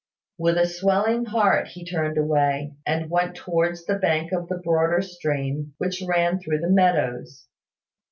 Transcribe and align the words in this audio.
With 0.39 0.57
a 0.57 0.65
swelling 0.65 1.25
heart 1.25 1.67
he 1.67 1.85
turned 1.85 2.17
away, 2.17 2.73
and 2.87 3.07
went 3.07 3.35
towards 3.35 3.85
the 3.85 3.99
bank 3.99 4.31
of 4.31 4.47
the 4.47 4.57
broader 4.57 5.03
stream 5.03 5.75
which 5.77 6.01
ran 6.01 6.39
through 6.39 6.61
the 6.61 6.71
meadows. 6.71 7.45